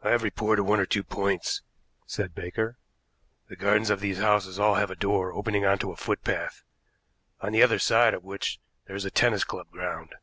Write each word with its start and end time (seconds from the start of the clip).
"I 0.00 0.08
have 0.08 0.22
reported 0.22 0.64
one 0.64 0.80
or 0.80 0.86
two 0.86 1.02
points," 1.04 1.60
said 2.06 2.34
Baker. 2.34 2.78
"The 3.50 3.56
gardens 3.56 3.90
of 3.90 4.00
these 4.00 4.16
houses 4.20 4.58
all 4.58 4.76
have 4.76 4.90
a 4.90 4.96
door 4.96 5.34
opening 5.34 5.66
onto 5.66 5.92
a 5.92 5.96
footpath, 5.98 6.62
on 7.38 7.52
the 7.52 7.62
other 7.62 7.78
side 7.78 8.14
of 8.14 8.24
which 8.24 8.58
there 8.86 8.96
is 8.96 9.04
a 9.04 9.10
tennis 9.10 9.44
club 9.44 9.70
ground. 9.70 10.14